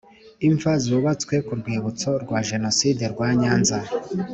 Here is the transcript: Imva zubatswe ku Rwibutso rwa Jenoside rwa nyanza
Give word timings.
Imva 0.47 0.71
zubatswe 0.83 1.35
ku 1.45 1.51
Rwibutso 1.59 2.09
rwa 2.23 2.39
Jenoside 2.49 3.03
rwa 3.13 3.29
nyanza 3.39 3.79